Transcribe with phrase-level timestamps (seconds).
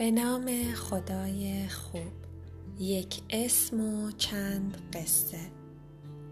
[0.00, 2.12] به نام خدای خوب.
[2.78, 5.38] یک اسم و چند قصه.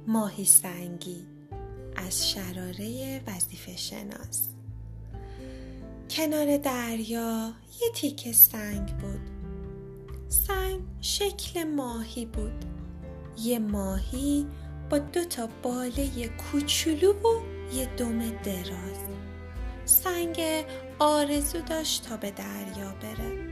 [0.07, 1.27] ماهی سنگی
[1.97, 4.49] از شراره وظیفه شناس.
[6.11, 7.53] کنار دریا
[7.83, 9.21] یه تیک سنگ بود.
[10.29, 12.65] سنگ شکل ماهی بود.
[13.39, 14.47] یه ماهی
[14.91, 17.41] با دو تا باله کوچولو و
[17.75, 18.99] یه دم دراز.
[19.85, 20.41] سنگ
[20.99, 23.48] آرزو داشت تا به دریا بره.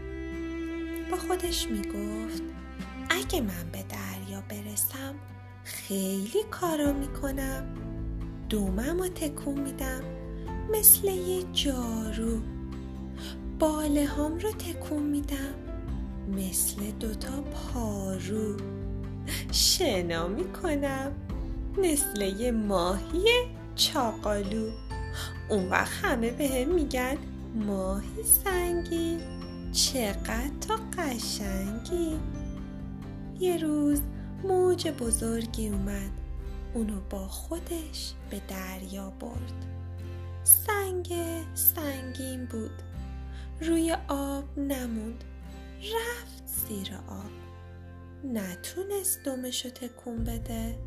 [1.10, 2.42] با خودش می‌گفت
[3.10, 5.15] اگه من به دریا برسم
[5.65, 7.74] خیلی کارا می‌کنم.
[8.48, 10.02] دومم رو تکون میدم
[10.73, 12.41] مثل یه جارو.
[13.59, 15.55] باله هم رو تکون میدم
[16.29, 18.57] مثل دوتا پارو.
[19.52, 21.12] شنا می‌کنم
[21.79, 23.29] مثل یه ماهی
[23.74, 24.70] چاقالو.
[25.51, 27.16] اون وقت همه به میگن
[27.54, 29.35] ماهی سنگی
[29.72, 32.18] چقدر تو قشنگی.
[33.40, 34.00] یه روز
[34.42, 36.10] موج بزرگی اومد.
[36.74, 39.66] اونو با خودش به دریا برد.
[40.44, 41.14] سنگ
[41.54, 42.82] سنگین بود.
[43.60, 45.24] روی آب نموند
[45.78, 47.30] رفت زیر آب.
[48.24, 50.78] نتونست دمشو تکون بده.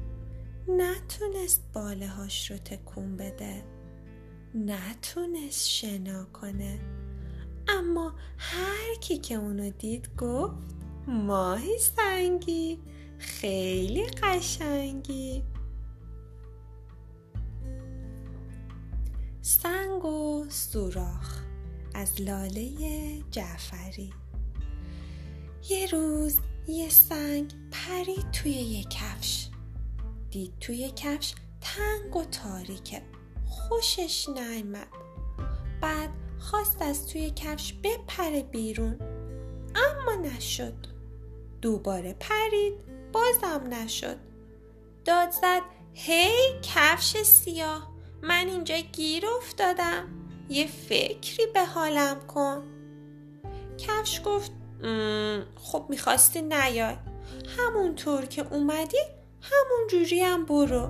[0.68, 3.64] نتونست باله هاش رو تکون بده.
[4.56, 6.80] نتونست شنا کنه.
[7.78, 10.76] اما هر کی که اونو دید گفت
[11.08, 12.80] ماهی سنگی
[13.18, 15.44] خیلی قشنگی.
[19.42, 21.40] سنگ و سوراخ
[21.94, 22.70] از لاله
[23.32, 24.14] جعفری.
[25.70, 29.48] یه روز یه سنگ پرید توی یه کفش.
[30.32, 33.02] دید توی کفش تنگ و تاریکه.
[33.46, 34.88] خوشش نیامد
[35.82, 36.10] بعد
[36.50, 39.00] خواست از توی کفش بپره بیرون.
[39.76, 40.74] اما نشد.
[41.62, 42.74] دوباره پرید.
[43.12, 44.18] بازم نشد.
[45.06, 45.62] داد زد
[45.94, 47.92] هی کفش سیاه
[48.22, 50.08] من اینجا گیر افتادم.
[50.50, 52.64] یه فکری به حالم کن.
[53.78, 54.52] کفش گفت
[55.56, 56.96] خب می‌خواستی نیای.
[57.58, 58.98] همونطور که اومدی
[59.42, 60.90] همون جوری هم برو.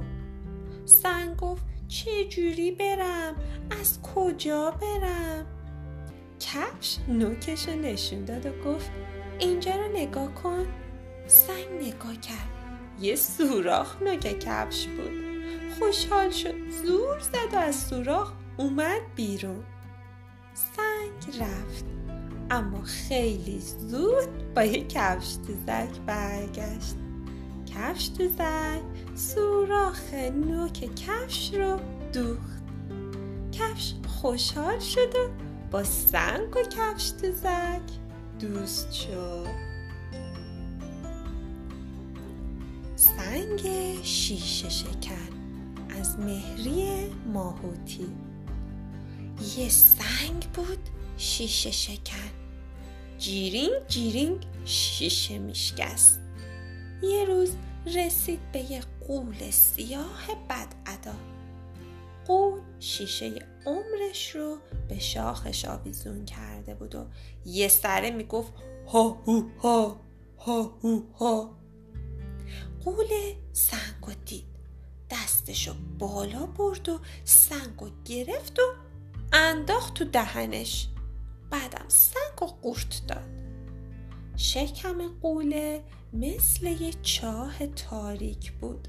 [0.85, 1.63] سنگ گفت
[2.05, 3.35] چه جوری برم؟
[3.81, 5.45] از کجا برم؟
[6.39, 8.91] کفش نوکش رو نشون داد و گفت
[9.39, 10.67] اینجا رو نگاه کن.
[11.27, 12.49] سنگ نگاه کرد.
[12.99, 15.11] یه سوراخ نوک کفش بود.
[15.79, 16.69] خوشحال شد.
[16.69, 19.63] زور زد و از سوراخ اومد بیرون.
[20.53, 21.85] سنگ رفت.
[22.51, 25.27] اما خیلی زود با یه کفش
[25.67, 26.95] زک برگشت.
[27.75, 31.79] کفش زک سوراخ نوک کفش رو
[32.13, 32.63] دوخت.
[33.51, 35.29] کفش خوشحال شد و
[35.71, 37.81] با سنگ و کفش زک
[38.39, 39.47] دوست شد.
[42.95, 43.61] سنگ
[44.03, 45.29] شیشه شکن
[45.99, 48.07] از مهری ماهوتی.
[49.57, 52.29] یه سنگ بود شیشه شکن.
[53.17, 56.19] جیرینگ جیرینگ شیشه میشکست.
[57.03, 57.51] یه روز
[57.95, 61.15] رسید به یه قول سیاه بد ادا.
[62.27, 64.57] قول شیشه عمرش رو
[64.89, 67.05] به شاخش آویزون کرده بود و
[67.45, 68.53] یه سره می‌گفت
[68.87, 70.01] ها هو ها
[70.37, 71.59] ها هو ها.
[72.85, 73.07] قول
[73.53, 74.45] سنگ و دید
[75.09, 78.63] دستشو بالا برد و سنگ و گرفت و
[79.33, 80.87] انداخت تو دهنش.
[81.49, 83.38] بعدم سنگ و قورت داد.
[84.41, 85.83] شکم قوله
[86.13, 88.87] مثل یه چاه تاریک بود.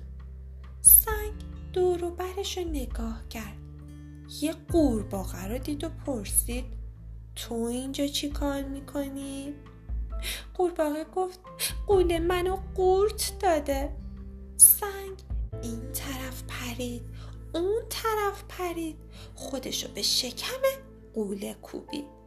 [0.81, 1.33] سنگ
[1.72, 3.56] دور برش رو نگاه کرد.
[4.41, 6.65] یه قورباغه رو دید و پرسید
[7.37, 9.55] تو اینجا چی کار می‌کنی؟
[10.55, 11.41] قورباغه گفت
[11.87, 13.97] قوله منو قورت داده.
[14.56, 15.19] سنگ
[15.62, 17.03] این طرف پرید
[17.55, 18.97] اون طرف پرید.
[19.34, 20.60] خودشو به شکم
[21.15, 22.20] قوله کوبید.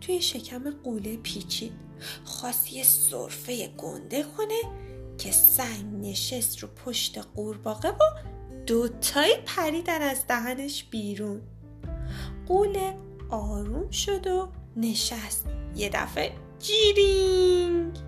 [0.00, 1.72] توی شکم قوله پیچید.
[2.24, 4.60] خواست یه صرفه گنده کنه
[5.18, 7.98] که سنگ نشست رو پشت قورباغه و
[8.66, 11.40] دوتایی پریدن از دهنش بیرون.
[12.46, 12.96] قوله
[13.30, 15.46] آروم شد و نشست.
[15.76, 17.98] یه دفعه جیرینگ!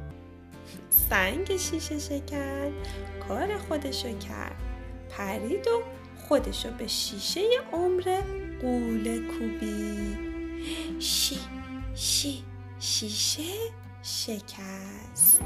[1.11, 2.73] سنگ شیشه شکن
[3.29, 4.56] کار خودشو کرد.
[5.11, 5.82] پرید و
[6.29, 7.41] خودشو به شیشه
[7.73, 8.21] عمر
[8.61, 10.28] قوله کوبید.
[10.99, 11.39] شی
[11.95, 12.45] شی
[12.79, 13.43] شیشه
[14.03, 15.41] شکست.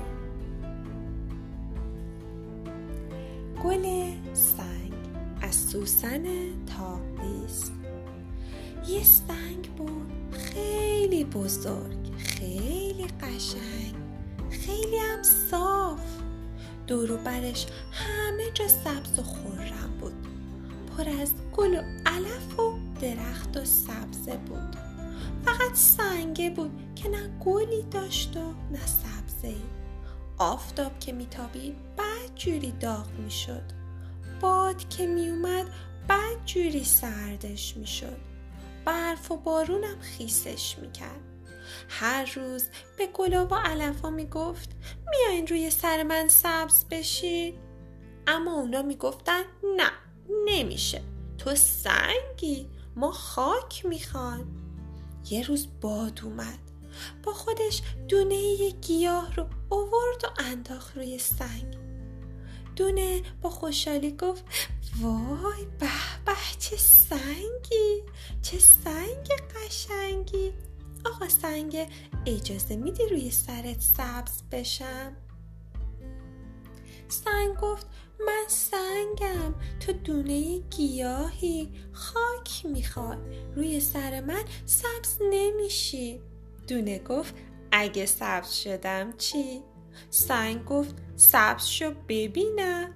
[3.65, 3.83] گل
[4.33, 4.93] سنگ
[5.41, 6.25] از سوسن
[6.67, 7.73] تاقیست
[8.89, 13.95] یه سنگ بود خیلی بزرگ خیلی قشنگ
[14.51, 16.01] خیلی هم صاف.
[16.87, 20.27] دور برش همه جا سبز و خورم بود.
[20.97, 24.92] پر از گل و علف و درخت و سبزه بود.
[25.45, 29.55] فقط سنگه بود که نه گلی داشت و نه سبزه.
[30.39, 33.63] آفتاب که میتابید بعد جوری داغ می‌شد.
[34.41, 35.67] باد که میومد
[36.09, 38.19] بعد جوری سردش می‌شد.
[38.85, 41.21] برف و بارونم خیسش می‌کرد.
[41.89, 42.65] هر روز
[42.99, 44.71] به گلا و علفا می‌گفت
[45.11, 47.55] میاین روی سر من سبز بشید
[48.27, 49.43] اما اونا می‌گفتن
[49.77, 49.91] نه
[50.45, 51.03] نمیشه.
[51.39, 52.69] تو سنگی.
[52.97, 54.62] ما خاک می‌خوان
[55.31, 56.59] یه روز باد اومد.
[57.23, 61.77] با خودش دونه یه گیاه رو اوورد و انداخت روی سنگ.
[62.77, 64.45] دونه با خوشحالی گفت
[65.01, 65.87] وای به
[66.27, 68.03] به چه سنگی
[68.43, 70.53] چه سنگ قشنگی.
[71.05, 71.91] آقا سنگ
[72.27, 75.17] اجازه میدی روی سرت سبز بشم؟
[77.13, 77.87] سنگ گفت
[78.27, 79.55] من سنگم.
[79.81, 83.19] تو دونه گیاهی خاک می‌خوای.
[83.57, 86.21] روی سر من سبز نمیشی.
[86.69, 87.35] دونه گفت
[87.73, 89.63] اگه سبز شدم چی؟
[90.11, 92.95] سنگ گفت سبز شو ببینم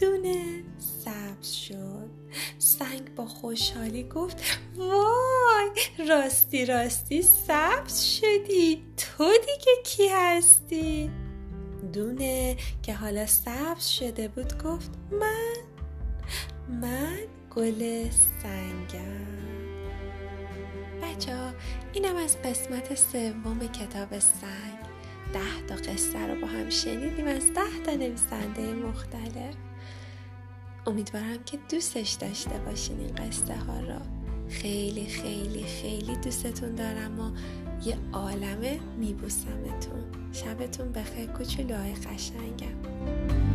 [0.00, 2.10] دونه سبز شد.
[2.58, 4.36] سنگ با خوشحالی گفت
[4.76, 5.70] وای
[6.08, 8.84] راستی راستی سبز شدی.
[8.96, 11.10] تو دیگه کی هستی؟
[11.92, 15.56] دونه که حالا سبز شده بود گفت من
[16.80, 17.18] من
[17.56, 18.10] گل
[18.42, 19.42] سنگم.
[21.02, 21.52] بچه ها
[21.92, 24.82] اینم از قسمت سوم کتاب سنگ.
[25.32, 29.54] ده تا قصه رو با هم شنیدیم از ده تا نویسنده مختلف.
[30.86, 34.21] امیدوارم که دوستش داشته باشین این قصه ها رو.
[34.52, 37.30] خیلی خیلی خیلی دوستتون دارم و
[37.88, 40.02] یه عالمه میبوسمتون.
[40.32, 43.51] شبتون بخیر کوچولوهای قشنگم.